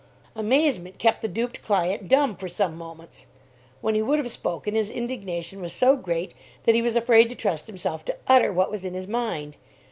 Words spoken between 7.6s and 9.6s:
himself to utter what was in his mind.